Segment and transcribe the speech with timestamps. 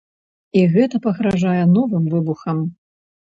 [0.61, 2.65] І гэта пагражае новым выбухам.